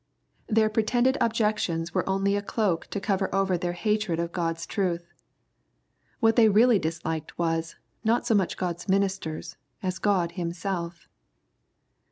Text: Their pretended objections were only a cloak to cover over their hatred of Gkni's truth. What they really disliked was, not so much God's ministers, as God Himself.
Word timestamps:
Their 0.47 0.67
pretended 0.67 1.15
objections 1.21 1.93
were 1.93 2.09
only 2.09 2.35
a 2.35 2.41
cloak 2.41 2.87
to 2.87 2.99
cover 2.99 3.29
over 3.35 3.55
their 3.55 3.73
hatred 3.73 4.19
of 4.19 4.31
Gkni's 4.31 4.65
truth. 4.65 5.05
What 6.19 6.35
they 6.35 6.49
really 6.49 6.79
disliked 6.79 7.37
was, 7.37 7.75
not 8.03 8.25
so 8.25 8.33
much 8.33 8.57
God's 8.57 8.89
ministers, 8.89 9.57
as 9.83 9.99
God 9.99 10.31
Himself. 10.31 11.07